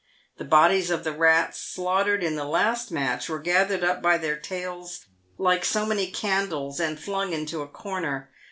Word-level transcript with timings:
The 0.39 0.45
bodies 0.45 0.89
of 0.89 1.03
the 1.03 1.11
rats 1.11 1.59
slaughtered 1.61 2.23
in 2.23 2.35
the 2.35 2.43
last 2.43 2.91
match 2.91 3.29
were 3.29 3.37
gathered 3.37 3.83
up 3.83 4.01
by 4.01 4.17
their 4.17 4.35
tails 4.35 5.05
like 5.37 5.63
so 5.63 5.85
many 5.85 6.09
candles, 6.09 6.79
and 6.79 6.99
flung 6.99 7.33
into 7.33 7.61
a 7.61 7.67
corner. 7.67 8.31